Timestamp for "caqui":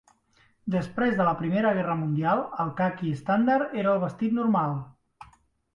2.81-3.15